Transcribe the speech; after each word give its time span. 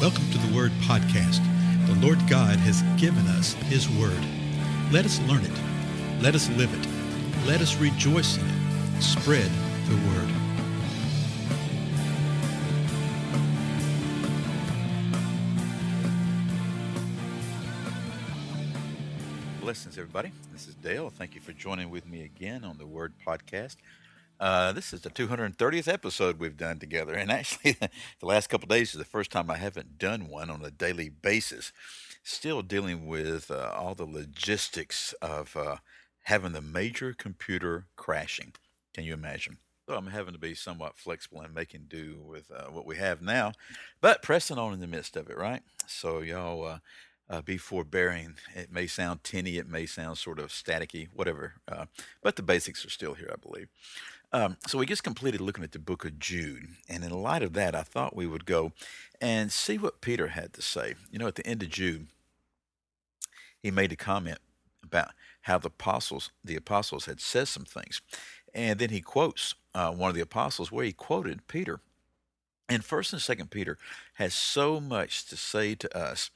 Welcome 0.00 0.30
to 0.30 0.38
the 0.38 0.56
Word 0.56 0.72
Podcast. 0.80 1.44
The 1.86 1.94
Lord 1.96 2.18
God 2.26 2.56
has 2.60 2.80
given 2.98 3.26
us 3.26 3.52
His 3.52 3.86
Word. 3.86 4.24
Let 4.90 5.04
us 5.04 5.20
learn 5.28 5.44
it. 5.44 6.22
Let 6.22 6.34
us 6.34 6.48
live 6.48 6.72
it. 6.72 7.46
Let 7.46 7.60
us 7.60 7.76
rejoice 7.76 8.38
in 8.38 8.46
it. 8.46 9.02
Spread 9.02 9.50
the 9.88 9.96
Word. 10.08 10.32
Blessings, 19.60 19.98
everybody. 19.98 20.32
This 20.50 20.66
is 20.66 20.76
Dale. 20.76 21.10
Thank 21.10 21.34
you 21.34 21.42
for 21.42 21.52
joining 21.52 21.90
with 21.90 22.08
me 22.08 22.22
again 22.22 22.64
on 22.64 22.78
the 22.78 22.86
Word 22.86 23.12
Podcast. 23.26 23.76
Uh, 24.40 24.72
this 24.72 24.94
is 24.94 25.02
the 25.02 25.10
230th 25.10 25.86
episode 25.86 26.38
we've 26.38 26.56
done 26.56 26.78
together, 26.78 27.12
and 27.12 27.30
actually, 27.30 27.72
the 28.20 28.26
last 28.26 28.48
couple 28.48 28.66
days 28.66 28.94
is 28.94 28.98
the 28.98 29.04
first 29.04 29.30
time 29.30 29.50
I 29.50 29.58
haven't 29.58 29.98
done 29.98 30.28
one 30.28 30.48
on 30.48 30.64
a 30.64 30.70
daily 30.70 31.10
basis. 31.10 31.72
Still 32.22 32.62
dealing 32.62 33.06
with 33.06 33.50
uh, 33.50 33.70
all 33.76 33.94
the 33.94 34.06
logistics 34.06 35.12
of 35.20 35.54
uh, 35.58 35.76
having 36.22 36.52
the 36.52 36.62
major 36.62 37.12
computer 37.12 37.84
crashing. 37.96 38.54
Can 38.94 39.04
you 39.04 39.12
imagine? 39.12 39.58
So 39.86 39.94
I'm 39.94 40.06
having 40.06 40.32
to 40.32 40.40
be 40.40 40.54
somewhat 40.54 40.96
flexible 40.96 41.42
and 41.42 41.54
making 41.54 41.86
do 41.90 42.22
with 42.24 42.50
uh, 42.50 42.70
what 42.70 42.86
we 42.86 42.96
have 42.96 43.20
now, 43.20 43.52
but 44.00 44.22
pressing 44.22 44.56
on 44.56 44.72
in 44.72 44.80
the 44.80 44.86
midst 44.86 45.16
of 45.16 45.28
it, 45.28 45.36
right? 45.36 45.62
So 45.86 46.20
y'all 46.20 46.64
uh, 46.64 46.78
uh, 47.28 47.42
be 47.42 47.58
forbearing. 47.58 48.36
It 48.54 48.72
may 48.72 48.86
sound 48.86 49.22
tinny, 49.22 49.58
it 49.58 49.68
may 49.68 49.86
sound 49.86 50.16
sort 50.18 50.38
of 50.40 50.48
staticky, 50.48 51.08
whatever, 51.12 51.54
uh, 51.70 51.86
but 52.22 52.36
the 52.36 52.42
basics 52.42 52.86
are 52.86 52.90
still 52.90 53.14
here, 53.14 53.30
I 53.32 53.36
believe. 53.36 53.68
Um, 54.32 54.56
so 54.66 54.78
we 54.78 54.86
just 54.86 55.02
completed 55.02 55.40
looking 55.40 55.64
at 55.64 55.72
the 55.72 55.78
book 55.80 56.04
of 56.04 56.18
Jude, 56.20 56.68
and 56.88 57.02
in 57.02 57.10
light 57.10 57.42
of 57.42 57.52
that, 57.54 57.74
I 57.74 57.82
thought 57.82 58.14
we 58.14 58.26
would 58.28 58.44
go 58.44 58.72
and 59.20 59.50
see 59.50 59.76
what 59.76 60.00
Peter 60.00 60.28
had 60.28 60.52
to 60.52 60.62
say. 60.62 60.94
You 61.10 61.18
know, 61.18 61.26
at 61.26 61.34
the 61.34 61.46
end 61.46 61.62
of 61.62 61.70
Jude, 61.70 62.06
he 63.60 63.70
made 63.72 63.90
a 63.90 63.96
comment 63.96 64.38
about 64.84 65.10
how 65.42 65.58
the 65.58 65.68
apostles, 65.68 66.30
the 66.44 66.54
apostles, 66.54 67.06
had 67.06 67.20
said 67.20 67.48
some 67.48 67.64
things, 67.64 68.00
and 68.54 68.78
then 68.78 68.90
he 68.90 69.00
quotes 69.00 69.54
uh, 69.74 69.90
one 69.90 70.10
of 70.10 70.14
the 70.14 70.22
apostles 70.22 70.70
where 70.70 70.84
he 70.84 70.92
quoted 70.92 71.48
Peter. 71.48 71.80
And 72.68 72.84
First 72.84 73.12
and 73.12 73.20
Second 73.20 73.50
Peter 73.50 73.78
has 74.14 74.32
so 74.32 74.78
much 74.78 75.26
to 75.26 75.36
say 75.36 75.74
to 75.74 75.96
us 75.96 76.30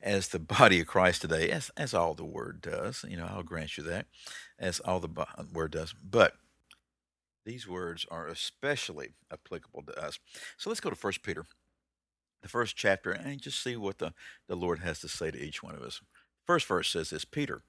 as 0.00 0.28
the 0.28 0.38
body 0.38 0.80
of 0.80 0.86
Christ 0.86 1.22
today, 1.22 1.50
as 1.50 1.72
as 1.76 1.94
all 1.94 2.14
the 2.14 2.24
Word 2.24 2.60
does. 2.60 3.04
You 3.08 3.16
know, 3.16 3.28
I'll 3.28 3.42
grant 3.42 3.76
you 3.76 3.82
that, 3.84 4.06
as 4.56 4.78
all 4.78 5.00
the 5.00 5.26
Word 5.52 5.72
does, 5.72 5.92
but 5.92 6.36
these 7.50 7.66
words 7.66 8.06
are 8.12 8.28
especially 8.28 9.10
applicable 9.32 9.82
to 9.82 10.00
us. 10.00 10.20
So 10.56 10.70
let's 10.70 10.78
go 10.78 10.88
to 10.88 10.94
First 10.94 11.24
Peter, 11.24 11.46
the 12.42 12.48
first 12.48 12.76
chapter, 12.76 13.10
and 13.10 13.40
just 13.40 13.60
see 13.60 13.74
what 13.74 13.98
the, 13.98 14.14
the 14.46 14.54
Lord 14.54 14.78
has 14.78 15.00
to 15.00 15.08
say 15.08 15.32
to 15.32 15.44
each 15.44 15.60
one 15.60 15.74
of 15.74 15.82
us. 15.82 16.00
First 16.46 16.68
verse 16.68 16.88
says 16.88 17.10
this 17.10 17.24
Peter, 17.24 17.62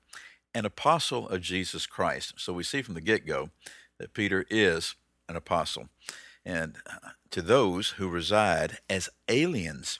an 0.54 0.66
apostle 0.66 1.28
of 1.30 1.42
Jesus 1.42 1.88
Christ. 1.88 2.36
So 2.38 2.54
we 2.54 2.62
see 2.62 2.84
from 2.84 2.94
the 2.94 3.02
get 3.02 3.26
go 3.26 3.50
that 3.98 4.14
Peter 4.14 4.46
is 4.52 4.94
an 5.28 5.36
apostle. 5.36 5.90
And 6.46 6.76
uh, 6.86 7.10
to 7.32 7.42
those 7.42 7.90
who 7.92 8.08
reside 8.08 8.78
as 8.88 9.10
aliens 9.28 10.00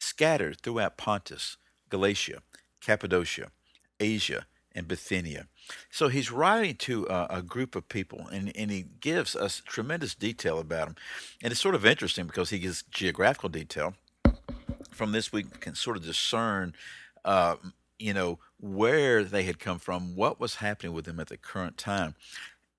scattered 0.00 0.60
throughout 0.60 0.98
Pontus, 0.98 1.56
Galatia, 1.88 2.42
Cappadocia, 2.80 3.52
Asia, 4.00 4.46
Bithynia. 4.84 5.46
So 5.90 6.08
he's 6.08 6.30
writing 6.30 6.76
to 6.76 7.06
a, 7.08 7.26
a, 7.30 7.42
group 7.42 7.76
of 7.76 7.88
people, 7.88 8.26
and, 8.32 8.54
and 8.56 8.70
he 8.70 8.86
gives 9.00 9.36
us 9.36 9.62
tremendous 9.66 10.14
detail 10.14 10.58
about 10.58 10.86
them. 10.86 10.96
And 11.42 11.52
it's 11.52 11.60
sort 11.60 11.74
of 11.74 11.86
interesting 11.86 12.26
because 12.26 12.50
he 12.50 12.58
gives 12.58 12.82
geographical 12.90 13.48
detail. 13.48 13.94
From 14.90 15.12
this, 15.12 15.32
we 15.32 15.44
can 15.44 15.74
sort 15.74 15.96
of 15.96 16.04
discern, 16.04 16.74
uh, 17.24 17.56
you 17.98 18.12
know, 18.12 18.38
where 18.58 19.22
they 19.24 19.44
had 19.44 19.58
come 19.58 19.78
from, 19.78 20.16
what 20.16 20.40
was 20.40 20.56
happening 20.56 20.92
with 20.92 21.04
them 21.04 21.20
at 21.20 21.28
the 21.28 21.36
current 21.36 21.78
time, 21.78 22.14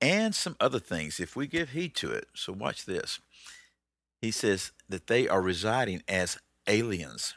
and 0.02 0.36
some 0.36 0.56
other 0.60 0.80
things 0.80 1.20
if 1.20 1.36
we 1.36 1.48
give 1.48 1.70
heed 1.70 1.96
to 1.96 2.12
it. 2.12 2.28
So 2.34 2.54
watch 2.54 2.86
this. 2.86 3.20
He 4.22 4.32
says 4.32 4.72
that 4.90 5.08
they 5.08 5.28
are 5.28 5.42
residing 5.42 6.04
as 6.08 6.38
aliens. 6.68 7.36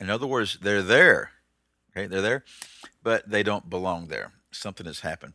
In 0.00 0.10
other 0.10 0.26
words, 0.26 0.58
they're 0.60 0.82
there. 0.82 1.30
Okay, 1.94 2.06
they're 2.06 2.22
there, 2.22 2.44
but 3.02 3.28
they 3.28 3.42
don't 3.42 3.68
belong 3.68 4.06
there 4.08 4.32
something 4.54 4.86
has 4.86 5.00
happened. 5.00 5.34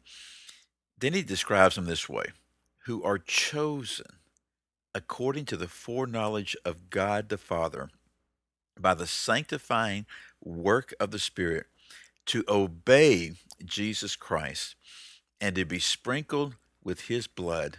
Then 0.97 1.13
he 1.13 1.23
describes 1.23 1.75
them 1.75 1.85
this 1.85 2.09
way 2.09 2.25
who 2.85 3.03
are 3.03 3.19
chosen 3.19 4.05
according 4.95 5.45
to 5.45 5.57
the 5.57 5.67
foreknowledge 5.67 6.55
of 6.65 6.89
God 6.89 7.29
the 7.29 7.37
Father 7.37 7.89
by 8.79 8.93
the 8.93 9.07
sanctifying 9.07 10.05
work 10.43 10.93
of 10.99 11.11
the 11.11 11.19
Spirit 11.19 11.65
to 12.27 12.43
obey 12.47 13.33
Jesus 13.63 14.15
Christ 14.15 14.75
and 15.39 15.55
to 15.55 15.65
be 15.65 15.79
sprinkled 15.79 16.55
with 16.83 17.01
his 17.01 17.27
blood. 17.27 17.77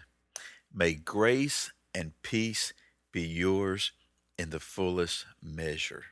May 0.72 0.94
grace 0.94 1.72
and 1.94 2.12
peace 2.22 2.72
be 3.10 3.22
yours 3.22 3.92
in 4.38 4.50
the 4.50 4.60
fullest 4.60 5.26
measure. 5.42 6.04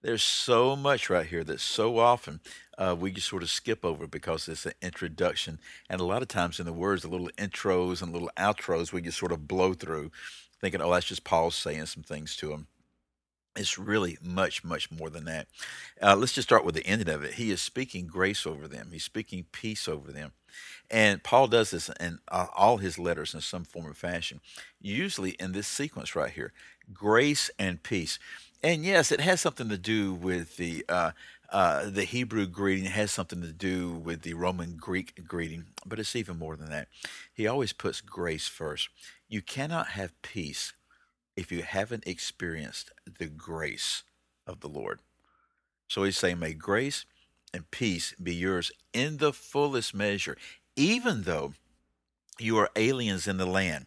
There's 0.00 0.22
so 0.22 0.76
much 0.76 1.10
right 1.10 1.26
here 1.26 1.42
that 1.44 1.60
so 1.60 1.98
often 1.98 2.40
uh, 2.76 2.94
we 2.98 3.10
just 3.10 3.28
sort 3.28 3.42
of 3.42 3.50
skip 3.50 3.84
over 3.84 4.06
because 4.06 4.48
it's 4.48 4.64
an 4.64 4.72
introduction. 4.80 5.58
And 5.90 6.00
a 6.00 6.04
lot 6.04 6.22
of 6.22 6.28
times 6.28 6.60
in 6.60 6.66
the 6.66 6.72
words, 6.72 7.02
the 7.02 7.08
little 7.08 7.30
intros 7.36 8.00
and 8.00 8.12
little 8.12 8.30
outros, 8.36 8.92
we 8.92 9.00
just 9.02 9.18
sort 9.18 9.32
of 9.32 9.48
blow 9.48 9.72
through, 9.74 10.12
thinking, 10.60 10.80
oh, 10.80 10.92
that's 10.92 11.06
just 11.06 11.24
Paul 11.24 11.50
saying 11.50 11.86
some 11.86 12.04
things 12.04 12.36
to 12.36 12.52
him. 12.52 12.68
It's 13.56 13.76
really 13.76 14.16
much, 14.22 14.62
much 14.62 14.88
more 14.92 15.10
than 15.10 15.24
that. 15.24 15.48
Uh, 16.00 16.14
let's 16.14 16.34
just 16.34 16.46
start 16.46 16.64
with 16.64 16.76
the 16.76 16.86
ending 16.86 17.08
of 17.08 17.24
it. 17.24 17.34
He 17.34 17.50
is 17.50 17.60
speaking 17.60 18.06
grace 18.06 18.46
over 18.46 18.68
them, 18.68 18.90
he's 18.92 19.02
speaking 19.02 19.46
peace 19.50 19.88
over 19.88 20.12
them. 20.12 20.30
And 20.90 21.24
Paul 21.24 21.48
does 21.48 21.72
this 21.72 21.90
in 22.00 22.20
uh, 22.28 22.46
all 22.56 22.76
his 22.76 23.00
letters 23.00 23.34
in 23.34 23.40
some 23.40 23.64
form 23.64 23.86
or 23.86 23.94
fashion, 23.94 24.40
usually 24.80 25.30
in 25.32 25.52
this 25.52 25.66
sequence 25.66 26.14
right 26.14 26.30
here 26.30 26.52
grace 26.92 27.50
and 27.58 27.82
peace. 27.82 28.18
And 28.62 28.84
yes, 28.84 29.12
it 29.12 29.20
has 29.20 29.40
something 29.40 29.68
to 29.68 29.78
do 29.78 30.14
with 30.14 30.56
the 30.56 30.84
uh, 30.88 31.12
uh, 31.50 31.88
the 31.90 32.04
Hebrew 32.04 32.46
greeting. 32.46 32.86
It 32.86 32.92
has 32.92 33.12
something 33.12 33.40
to 33.42 33.52
do 33.52 33.92
with 33.92 34.22
the 34.22 34.34
Roman 34.34 34.76
Greek 34.76 35.26
greeting, 35.26 35.66
but 35.86 35.98
it's 35.98 36.16
even 36.16 36.38
more 36.38 36.56
than 36.56 36.70
that. 36.70 36.88
He 37.32 37.46
always 37.46 37.72
puts 37.72 38.00
grace 38.00 38.48
first. 38.48 38.88
You 39.28 39.42
cannot 39.42 39.88
have 39.88 40.20
peace 40.22 40.72
if 41.36 41.52
you 41.52 41.62
haven't 41.62 42.06
experienced 42.06 42.90
the 43.18 43.26
grace 43.26 44.02
of 44.46 44.60
the 44.60 44.68
Lord. 44.68 45.00
So 45.86 46.02
he's 46.02 46.18
saying, 46.18 46.40
May 46.40 46.54
grace 46.54 47.04
and 47.54 47.70
peace 47.70 48.14
be 48.20 48.34
yours 48.34 48.72
in 48.92 49.18
the 49.18 49.32
fullest 49.32 49.94
measure, 49.94 50.36
even 50.76 51.22
though 51.22 51.54
you 52.38 52.58
are 52.58 52.70
aliens 52.76 53.28
in 53.28 53.36
the 53.36 53.46
land. 53.46 53.86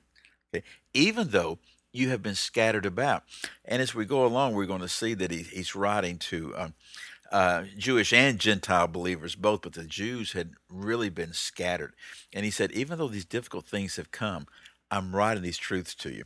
Okay? 0.53 0.63
Even 0.93 1.29
though 1.29 1.59
you 1.93 2.09
have 2.09 2.21
been 2.21 2.35
scattered 2.35 2.85
about. 2.85 3.23
And 3.65 3.81
as 3.81 3.93
we 3.93 4.05
go 4.05 4.25
along, 4.25 4.53
we're 4.53 4.65
going 4.65 4.81
to 4.81 4.87
see 4.89 5.13
that 5.15 5.31
he, 5.31 5.43
he's 5.43 5.75
writing 5.75 6.17
to 6.19 6.53
um, 6.55 6.73
uh, 7.31 7.63
Jewish 7.77 8.13
and 8.13 8.39
Gentile 8.39 8.87
believers 8.87 9.35
both, 9.35 9.61
but 9.61 9.73
the 9.73 9.83
Jews 9.83 10.33
had 10.33 10.51
really 10.69 11.09
been 11.09 11.33
scattered. 11.33 11.93
And 12.33 12.45
he 12.45 12.51
said, 12.51 12.71
even 12.71 12.97
though 12.97 13.07
these 13.07 13.25
difficult 13.25 13.65
things 13.65 13.95
have 13.95 14.11
come, 14.11 14.47
I'm 14.89 15.15
writing 15.15 15.43
these 15.43 15.57
truths 15.57 15.95
to 15.95 16.11
you. 16.11 16.25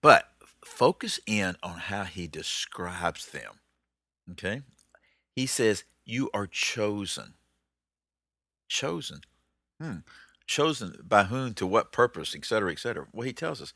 But 0.00 0.28
focus 0.64 1.20
in 1.26 1.56
on 1.62 1.78
how 1.78 2.04
he 2.04 2.26
describes 2.26 3.26
them. 3.26 3.60
Okay? 4.32 4.62
He 5.34 5.46
says, 5.46 5.84
You 6.04 6.30
are 6.32 6.46
chosen. 6.46 7.34
Chosen. 8.68 9.20
Hmm. 9.80 9.98
Chosen 10.46 10.96
by 11.02 11.24
whom, 11.24 11.54
to 11.54 11.66
what 11.66 11.90
purpose, 11.90 12.34
et 12.36 12.44
cetera, 12.44 12.70
et 12.70 12.78
cetera. 12.78 13.06
Well, 13.12 13.26
he 13.26 13.32
tells 13.32 13.60
us 13.60 13.72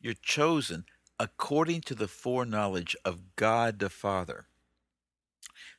you're 0.00 0.14
chosen 0.14 0.84
according 1.18 1.80
to 1.82 1.94
the 1.94 2.08
foreknowledge 2.08 2.96
of 3.04 3.36
God 3.36 3.78
the 3.78 3.90
Father. 3.90 4.46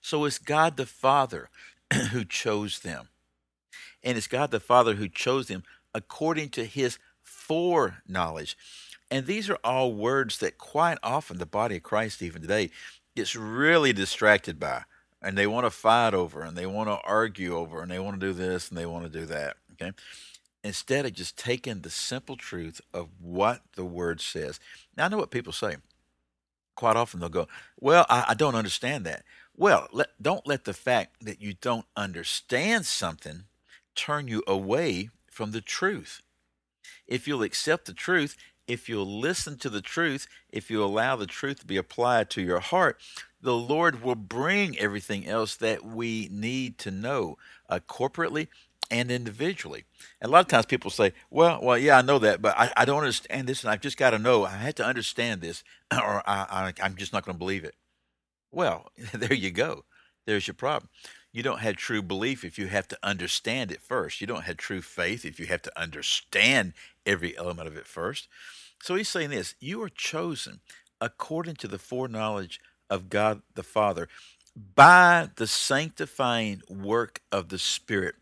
So 0.01 0.25
it's 0.25 0.37
God 0.37 0.77
the 0.77 0.85
Father 0.85 1.49
who 2.11 2.25
chose 2.25 2.79
them. 2.79 3.09
And 4.03 4.17
it's 4.17 4.27
God 4.27 4.51
the 4.51 4.59
Father 4.59 4.95
who 4.95 5.07
chose 5.07 5.47
them 5.47 5.63
according 5.93 6.49
to 6.49 6.65
his 6.65 6.99
foreknowledge. 7.23 8.57
And 9.11 9.25
these 9.25 9.49
are 9.49 9.59
all 9.63 9.93
words 9.93 10.37
that 10.39 10.57
quite 10.57 10.97
often 11.01 11.37
the 11.37 11.45
body 11.45 11.77
of 11.77 11.83
Christ, 11.83 12.21
even 12.21 12.41
today, 12.41 12.69
gets 13.15 13.35
really 13.35 13.91
distracted 13.91 14.59
by. 14.59 14.83
And 15.21 15.37
they 15.37 15.47
want 15.47 15.65
to 15.65 15.71
fight 15.71 16.13
over 16.13 16.41
and 16.41 16.55
they 16.55 16.65
want 16.65 16.87
to 16.87 16.99
argue 17.03 17.55
over 17.55 17.81
and 17.81 17.91
they 17.91 17.99
want 17.99 18.19
to 18.19 18.25
do 18.25 18.31
this 18.31 18.69
and 18.69 18.77
they 18.77 18.85
want 18.85 19.03
to 19.03 19.19
do 19.19 19.25
that. 19.25 19.57
Okay 19.73 19.91
instead 20.63 21.05
of 21.05 21.13
just 21.13 21.37
taking 21.37 21.81
the 21.81 21.89
simple 21.89 22.35
truth 22.35 22.81
of 22.93 23.09
what 23.19 23.61
the 23.75 23.85
word 23.85 24.21
says. 24.21 24.59
Now, 24.95 25.05
I 25.05 25.07
know 25.09 25.17
what 25.17 25.31
people 25.31 25.53
say. 25.53 25.77
Quite 26.75 26.95
often 26.95 27.19
they'll 27.19 27.29
go, 27.29 27.47
Well, 27.79 28.05
I, 28.09 28.25
I 28.29 28.33
don't 28.33 28.55
understand 28.55 29.05
that. 29.05 29.23
Well, 29.55 29.87
let, 29.91 30.09
don't 30.21 30.47
let 30.47 30.65
the 30.65 30.73
fact 30.73 31.25
that 31.25 31.41
you 31.41 31.53
don't 31.53 31.85
understand 31.95 32.85
something 32.85 33.43
turn 33.95 34.27
you 34.27 34.43
away 34.47 35.09
from 35.29 35.51
the 35.51 35.61
truth. 35.61 36.21
If 37.05 37.27
you'll 37.27 37.43
accept 37.43 37.85
the 37.85 37.93
truth 37.93 38.37
if 38.69 38.87
you'll 38.87 39.19
listen 39.19 39.57
to 39.57 39.69
the 39.69 39.81
truth, 39.81 40.27
if 40.51 40.69
you 40.69 40.83
allow 40.83 41.15
the 41.15 41.25
truth 41.25 41.59
to 41.61 41.65
be 41.65 41.75
applied 41.75 42.29
to 42.29 42.41
your 42.41 42.59
heart, 42.59 43.01
the 43.41 43.55
Lord 43.55 44.03
will 44.03 44.15
bring 44.15 44.77
everything 44.77 45.27
else 45.27 45.55
that 45.55 45.83
we 45.83 46.29
need 46.31 46.77
to 46.79 46.91
know 46.91 47.39
uh, 47.67 47.79
corporately 47.89 48.47
and 48.91 49.11
individually. 49.11 49.85
And 50.21 50.29
a 50.29 50.31
lot 50.31 50.41
of 50.41 50.47
times 50.47 50.65
people 50.65 50.91
say, 50.91 51.13
well, 51.29 51.59
well, 51.61 51.77
yeah, 51.77 51.97
I 51.97 52.01
know 52.01 52.19
that, 52.19 52.41
but 52.41 52.57
I, 52.57 52.71
I 52.75 52.85
don't 52.85 52.99
understand 52.99 53.47
this, 53.47 53.63
and 53.63 53.71
I've 53.71 53.81
just 53.81 53.97
got 53.97 54.11
to 54.11 54.19
know. 54.19 54.45
I 54.45 54.51
had 54.51 54.75
to 54.77 54.85
understand 54.85 55.41
this, 55.41 55.63
or 55.93 56.23
I, 56.27 56.45
I, 56.49 56.73
I'm 56.83 56.95
just 56.95 57.13
not 57.13 57.25
going 57.25 57.35
to 57.35 57.39
believe 57.39 57.63
it. 57.63 57.75
Well, 58.51 58.91
there 59.13 59.33
you 59.33 59.51
go. 59.51 59.85
There's 60.25 60.47
your 60.47 60.55
problem. 60.55 60.89
You 61.31 61.43
don't 61.43 61.59
have 61.59 61.75
true 61.75 62.01
belief 62.01 62.43
if 62.43 62.57
you 62.57 62.67
have 62.67 62.87
to 62.87 62.97
understand 63.03 63.71
it 63.71 63.81
first. 63.81 64.19
You 64.19 64.27
don't 64.27 64.45
have 64.45 64.57
true 64.57 64.81
faith 64.81 65.25
if 65.25 65.39
you 65.39 65.45
have 65.45 65.61
to 65.63 65.79
understand 65.79 66.73
every 67.05 67.37
element 67.37 67.67
of 67.67 67.77
it 67.77 67.85
first. 67.85 68.27
So 68.81 68.95
he's 68.95 69.09
saying 69.09 69.29
this 69.29 69.55
you 69.59 69.81
are 69.83 69.89
chosen 69.89 70.61
according 70.99 71.55
to 71.57 71.67
the 71.67 71.79
foreknowledge 71.79 72.59
of 72.89 73.09
God 73.09 73.41
the 73.53 73.63
Father 73.63 74.07
by 74.75 75.29
the 75.35 75.47
sanctifying 75.47 76.61
work 76.67 77.21
of 77.31 77.49
the 77.49 77.59
Spirit. 77.59 78.15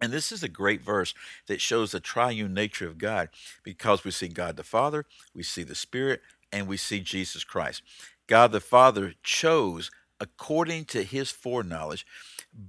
And 0.00 0.12
this 0.12 0.32
is 0.32 0.42
a 0.42 0.48
great 0.48 0.80
verse 0.80 1.14
that 1.46 1.60
shows 1.60 1.92
the 1.92 2.00
triune 2.00 2.54
nature 2.54 2.86
of 2.86 2.98
God 2.98 3.28
because 3.62 4.04
we 4.04 4.10
see 4.10 4.28
God 4.28 4.56
the 4.56 4.64
Father, 4.64 5.04
we 5.34 5.42
see 5.42 5.62
the 5.62 5.74
Spirit, 5.74 6.22
and 6.52 6.66
we 6.66 6.76
see 6.76 7.00
Jesus 7.00 7.44
Christ. 7.44 7.82
God 8.26 8.52
the 8.52 8.60
Father 8.60 9.14
chose 9.22 9.90
according 10.20 10.84
to 10.84 11.02
his 11.02 11.30
foreknowledge 11.30 12.06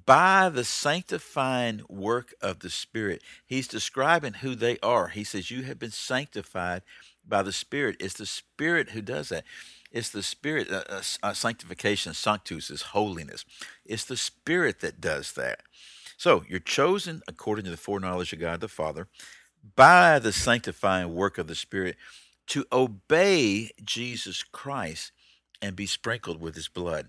by 0.06 0.50
the 0.50 0.64
sanctifying 0.64 1.82
work 1.90 2.34
of 2.42 2.60
the 2.60 2.70
Spirit. 2.70 3.22
He's 3.46 3.68
describing 3.68 4.34
who 4.34 4.56
they 4.56 4.78
are. 4.80 5.10
He 5.10 5.24
says, 5.24 5.52
You 5.52 5.64
have 5.64 5.80
been 5.80 5.92
sanctified 5.92 6.82
by 7.28 7.44
the 7.44 7.52
Spirit. 7.52 7.98
It's 8.00 8.14
the 8.14 8.26
Spirit 8.26 8.92
who 8.92 9.02
does 9.02 9.30
that. 9.30 9.44
It's 9.92 10.10
the 10.10 10.24
Spirit, 10.24 10.72
uh, 10.72 10.84
uh, 10.90 11.02
uh 11.22 11.34
sanctification, 11.34 12.14
sanctus 12.14 12.70
is 12.70 12.82
holiness. 12.82 13.44
It's 13.86 14.06
the 14.06 14.18
Spirit 14.18 14.80
that 14.80 15.02
does 15.02 15.34
that. 15.34 15.64
So 16.22 16.44
you're 16.48 16.60
chosen 16.60 17.24
according 17.28 17.66
to 17.66 17.72
the 17.72 17.78
foreknowledge 17.78 18.32
of 18.32 18.40
God 18.40 18.62
the 18.62 18.68
Father 18.68 19.08
by 19.76 20.20
the 20.20 20.32
sanctifying 20.32 21.16
work 21.16 21.40
of 21.40 21.48
the 21.48 21.56
Spirit 21.56 21.96
to 22.46 22.64
obey 22.72 23.72
Jesus 23.84 24.44
Christ 24.44 25.14
and 25.64 25.76
be 25.76 25.88
sprinkled 25.88 26.40
with 26.40 26.54
his 26.54 26.68
blood. 26.68 27.08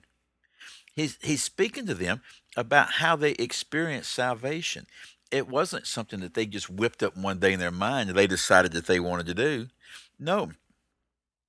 He's, 0.95 1.19
he's 1.21 1.45
speaking 1.45 1.85
to 1.89 1.95
them 1.95 2.23
about 2.57 2.93
how 2.93 3.15
they 3.15 3.33
experience 3.33 4.09
salvation. 4.09 4.87
It 5.31 5.47
wasn't 5.47 5.87
something 5.87 6.21
that 6.21 6.33
they 6.33 6.47
just 6.47 6.71
whipped 6.71 7.03
up 7.03 7.15
one 7.15 7.39
day 7.39 7.53
in 7.53 7.61
their 7.61 7.71
mind 7.71 8.09
and 8.09 8.17
they 8.17 8.27
decided 8.27 8.73
that 8.73 8.87
they 8.87 8.99
wanted 8.99 9.27
to 9.27 9.35
do. 9.35 9.69
No, 10.19 10.53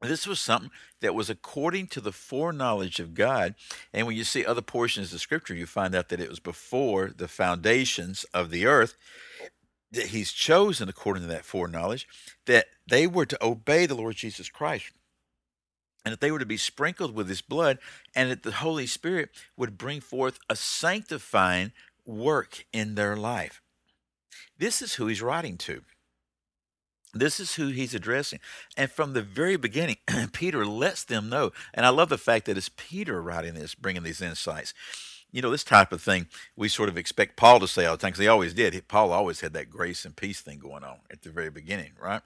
this 0.09 0.27
was 0.27 0.39
something 0.39 0.71
that 1.01 1.15
was 1.15 1.29
according 1.29 1.87
to 1.87 2.01
the 2.01 2.11
foreknowledge 2.11 2.99
of 2.99 3.13
God. 3.13 3.55
And 3.93 4.07
when 4.07 4.15
you 4.15 4.23
see 4.23 4.45
other 4.45 4.61
portions 4.61 5.13
of 5.13 5.21
Scripture, 5.21 5.55
you 5.55 5.65
find 5.65 5.95
out 5.95 6.09
that 6.09 6.19
it 6.19 6.29
was 6.29 6.39
before 6.39 7.11
the 7.15 7.27
foundations 7.27 8.25
of 8.33 8.49
the 8.49 8.65
earth 8.65 8.95
that 9.91 10.07
He's 10.07 10.31
chosen 10.31 10.89
according 10.89 11.23
to 11.23 11.29
that 11.29 11.45
foreknowledge 11.45 12.07
that 12.45 12.65
they 12.87 13.07
were 13.07 13.25
to 13.25 13.45
obey 13.45 13.85
the 13.85 13.95
Lord 13.95 14.15
Jesus 14.15 14.49
Christ 14.49 14.91
and 16.05 16.11
that 16.11 16.19
they 16.19 16.31
were 16.31 16.39
to 16.39 16.45
be 16.45 16.57
sprinkled 16.57 17.15
with 17.15 17.29
his 17.29 17.41
blood, 17.41 17.79
and 18.15 18.29
that 18.29 18.43
the 18.43 18.51
Holy 18.51 18.85
Spirit 18.85 19.29
would 19.55 19.77
bring 19.77 20.01
forth 20.01 20.37
a 20.49 20.55
sanctifying 20.55 21.71
work 22.05 22.65
in 22.73 22.95
their 22.95 23.15
life. 23.15 23.61
This 24.57 24.81
is 24.81 24.95
who 24.95 25.07
he's 25.07 25.21
writing 25.21 25.57
to. 25.59 25.83
This 27.13 27.39
is 27.39 27.55
who 27.55 27.67
he's 27.69 27.95
addressing. 27.95 28.39
And 28.77 28.91
from 28.91 29.13
the 29.13 29.21
very 29.21 29.57
beginning, 29.57 29.97
Peter 30.33 30.65
lets 30.65 31.03
them 31.03 31.29
know. 31.29 31.51
And 31.73 31.85
I 31.85 31.89
love 31.89 32.09
the 32.09 32.17
fact 32.17 32.45
that 32.45 32.57
it's 32.57 32.71
Peter 32.75 33.21
writing 33.21 33.55
this, 33.55 33.75
bringing 33.75 34.03
these 34.03 34.21
insights. 34.21 34.73
You 35.31 35.41
know, 35.41 35.51
this 35.51 35.63
type 35.63 35.91
of 35.91 36.01
thing, 36.01 36.27
we 36.55 36.69
sort 36.69 36.89
of 36.89 36.97
expect 36.97 37.37
Paul 37.37 37.59
to 37.59 37.67
say 37.67 37.85
all 37.85 37.97
the 37.97 38.01
time, 38.01 38.09
because 38.11 38.21
he 38.21 38.27
always 38.27 38.53
did. 38.53 38.87
Paul 38.87 39.11
always 39.11 39.41
had 39.41 39.53
that 39.53 39.69
grace 39.69 40.05
and 40.05 40.15
peace 40.15 40.41
thing 40.41 40.59
going 40.59 40.83
on 40.83 40.97
at 41.11 41.23
the 41.23 41.31
very 41.31 41.49
beginning, 41.51 41.91
right? 42.01 42.21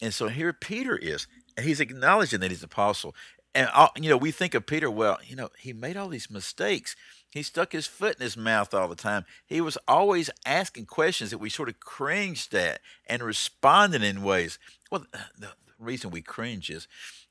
And 0.00 0.14
so 0.14 0.28
here 0.28 0.52
Peter 0.52 0.96
is 0.96 1.26
And 1.56 1.66
he's 1.66 1.80
acknowledging 1.80 2.40
that 2.40 2.50
he's 2.50 2.62
an 2.62 2.66
apostle. 2.66 3.14
And 3.54 3.68
all, 3.70 3.90
you 3.96 4.10
know, 4.10 4.16
we 4.16 4.32
think 4.32 4.54
of 4.54 4.66
Peter. 4.66 4.90
Well, 4.90 5.18
you 5.24 5.36
know, 5.36 5.50
he 5.58 5.72
made 5.72 5.96
all 5.96 6.08
these 6.08 6.30
mistakes. 6.30 6.96
He 7.34 7.42
stuck 7.42 7.72
his 7.72 7.88
foot 7.88 8.14
in 8.14 8.22
his 8.22 8.36
mouth 8.36 8.72
all 8.72 8.86
the 8.86 8.94
time. 8.94 9.24
He 9.44 9.60
was 9.60 9.76
always 9.88 10.30
asking 10.46 10.86
questions 10.86 11.30
that 11.30 11.38
we 11.38 11.50
sort 11.50 11.68
of 11.68 11.80
cringed 11.80 12.54
at 12.54 12.80
and 13.08 13.24
responding 13.24 14.04
in 14.04 14.22
ways. 14.22 14.60
Well, 14.88 15.04
the 15.36 15.50
reason 15.80 16.12
we 16.12 16.22
cringe 16.22 16.70
is 16.70 16.86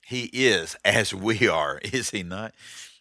he 0.06 0.26
is 0.34 0.76
as 0.86 1.14
we 1.14 1.48
are, 1.48 1.80
is 1.86 2.10
he 2.10 2.22
not? 2.22 2.54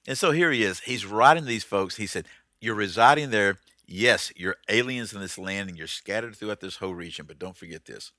And 0.06 0.16
so 0.16 0.30
here 0.30 0.52
he 0.52 0.62
is. 0.62 0.78
He's 0.78 1.04
writing 1.04 1.42
to 1.42 1.48
these 1.48 1.64
folks. 1.64 1.96
He 1.96 2.06
said, 2.06 2.26
You're 2.60 2.76
residing 2.76 3.30
there. 3.30 3.58
Yes, 3.84 4.32
you're 4.36 4.56
aliens 4.68 5.12
in 5.12 5.20
this 5.20 5.36
land 5.36 5.68
and 5.68 5.76
you're 5.76 5.88
scattered 5.88 6.36
throughout 6.36 6.60
this 6.60 6.76
whole 6.76 6.94
region, 6.94 7.26
but 7.26 7.40
don't 7.40 7.56
forget 7.56 7.84
this 7.84 8.12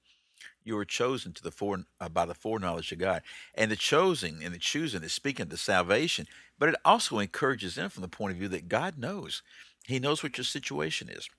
you 0.64 0.76
were 0.76 0.86
chosen 0.86 1.34
to 1.34 1.44
the 1.44 1.52
fore, 1.52 1.84
uh, 2.00 2.10
by 2.10 2.26
the 2.26 2.34
foreknowledge 2.34 2.92
of 2.92 3.00
God. 3.00 3.22
And 3.56 3.72
the 3.72 3.76
choosing 3.76 4.44
and 4.44 4.54
the 4.54 4.60
choosing 4.60 5.04
is 5.04 5.14
speaking 5.14 5.48
to 5.50 5.58
salvation, 5.58 6.28
but 6.58 6.70
it 6.70 6.76
also 6.86 7.20
encourages 7.20 7.76
them 7.76 7.90
from 7.90 8.02
the 8.02 8.08
point 8.08 8.34
of 8.34 8.38
view 8.38 8.48
that 8.50 8.70
God 8.70 8.98
knows. 8.98 9.42
He 9.86 10.00
knows 10.00 10.24
what 10.24 10.38
your 10.38 10.46
situation 10.46 11.10
is. 11.10 11.30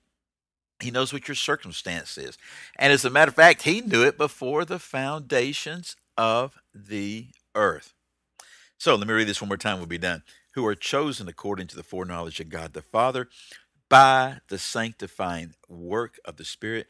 He 0.81 0.91
knows 0.91 1.13
what 1.13 1.29
your 1.29 1.35
circumstance 1.35 2.19
is. 2.19 2.37
And 2.77 2.93
as 2.93 3.05
a 3.05 3.11
matter 3.11 3.31
of 3.31 3.37
fact, 3.37 3.63
he 3.63 3.81
knew 3.81 4.03
it 4.03 4.19
before 4.19 4.65
the 4.65 4.79
foundations 4.79 5.97
of 6.17 6.59
the 6.75 7.29
earth. 7.55 7.95
So 8.77 8.95
let 8.97 9.07
me 9.07 9.15
read 9.15 9.29
this 9.29 9.41
one 9.41 9.49
more 9.49 9.57
time, 9.57 9.79
we'll 9.79 9.87
be 9.87 9.99
done. 9.99 10.23
Who 10.55 10.67
are 10.67 10.75
chosen 10.75 11.29
according 11.29 11.69
to 11.69 11.77
the 11.77 11.83
foreknowledge 11.83 12.41
of 12.41 12.49
God 12.49 12.75
the 12.75 12.83
Father 12.83 13.29
by 13.89 14.39
the 14.49 14.59
sanctifying 14.59 15.55
work 15.69 16.19
of 16.25 16.37
the 16.37 16.45
Spirit 16.45 16.87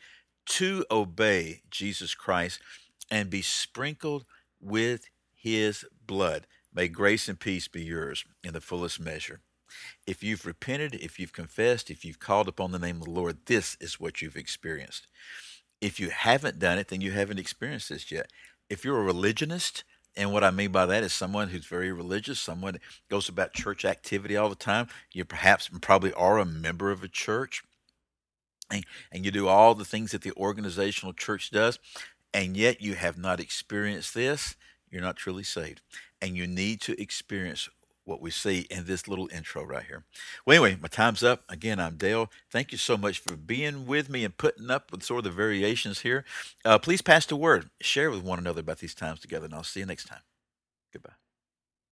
to 0.46 0.84
obey 0.90 1.62
Jesus 1.70 2.14
Christ 2.14 2.60
and 3.10 3.30
be 3.30 3.42
sprinkled 3.42 4.24
with 4.60 5.08
his 5.32 5.84
blood. 6.06 6.46
May 6.72 6.88
grace 6.88 7.28
and 7.28 7.38
peace 7.38 7.68
be 7.68 7.82
yours 7.82 8.24
in 8.42 8.52
the 8.52 8.60
fullest 8.60 8.98
measure. 8.98 9.40
If 10.06 10.22
you've 10.22 10.46
repented, 10.46 10.94
if 10.94 11.18
you've 11.18 11.32
confessed, 11.32 11.90
if 11.90 12.04
you've 12.04 12.18
called 12.18 12.48
upon 12.48 12.72
the 12.72 12.78
name 12.78 12.96
of 12.96 13.04
the 13.04 13.10
Lord, 13.10 13.46
this 13.46 13.76
is 13.80 14.00
what 14.00 14.22
you've 14.22 14.36
experienced. 14.36 15.06
If 15.80 16.00
you 16.00 16.10
haven't 16.10 16.58
done 16.58 16.78
it, 16.78 16.88
then 16.88 17.00
you 17.00 17.12
haven't 17.12 17.38
experienced 17.38 17.88
this 17.88 18.10
yet. 18.10 18.30
If 18.70 18.84
you're 18.84 19.00
a 19.00 19.04
religionist, 19.04 19.84
and 20.16 20.32
what 20.32 20.44
I 20.44 20.50
mean 20.50 20.70
by 20.70 20.86
that 20.86 21.02
is 21.02 21.12
someone 21.12 21.48
who's 21.48 21.66
very 21.66 21.92
religious, 21.92 22.40
someone 22.40 22.78
goes 23.10 23.28
about 23.28 23.52
church 23.52 23.84
activity 23.84 24.36
all 24.36 24.48
the 24.48 24.54
time. 24.54 24.88
You 25.12 25.24
perhaps 25.24 25.68
probably 25.80 26.12
are 26.12 26.38
a 26.38 26.44
member 26.44 26.90
of 26.90 27.02
a 27.02 27.08
church 27.08 27.62
and, 28.70 28.84
and 29.12 29.24
you 29.24 29.30
do 29.30 29.48
all 29.48 29.74
the 29.74 29.84
things 29.84 30.12
that 30.12 30.22
the 30.22 30.32
organizational 30.32 31.12
church 31.12 31.50
does, 31.50 31.78
and 32.32 32.56
yet 32.56 32.80
you 32.80 32.94
have 32.94 33.18
not 33.18 33.40
experienced 33.40 34.14
this, 34.14 34.56
you're 34.90 35.02
not 35.02 35.16
truly 35.16 35.44
saved. 35.44 35.80
And 36.20 36.36
you 36.36 36.46
need 36.46 36.80
to 36.82 37.00
experience 37.00 37.68
what 38.04 38.20
we 38.20 38.30
see 38.30 38.66
in 38.70 38.84
this 38.84 39.08
little 39.08 39.28
intro 39.32 39.64
right 39.64 39.84
here. 39.84 40.04
Well, 40.46 40.62
anyway, 40.62 40.78
my 40.80 40.88
time's 40.88 41.22
up. 41.22 41.42
Again, 41.48 41.80
I'm 41.80 41.96
Dale. 41.96 42.30
Thank 42.50 42.72
you 42.72 42.78
so 42.78 42.96
much 42.96 43.18
for 43.18 43.36
being 43.36 43.86
with 43.86 44.08
me 44.08 44.24
and 44.24 44.36
putting 44.36 44.70
up 44.70 44.92
with 44.92 45.02
sort 45.02 45.18
of 45.18 45.24
the 45.24 45.30
variations 45.30 46.00
here. 46.00 46.24
Uh, 46.64 46.78
please 46.78 47.02
pass 47.02 47.26
the 47.26 47.36
word. 47.36 47.70
Share 47.80 48.10
with 48.10 48.22
one 48.22 48.38
another 48.38 48.60
about 48.60 48.78
these 48.78 48.94
times 48.94 49.20
together, 49.20 49.46
and 49.46 49.54
I'll 49.54 49.64
see 49.64 49.80
you 49.80 49.86
next 49.86 50.06
time. 50.06 50.20
Goodbye. 50.92 51.23